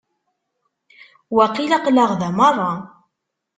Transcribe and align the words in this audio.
Waqil 1.35 1.71
aql-aɣ 1.77 2.11
da 2.19 2.29
merra. 2.37 2.71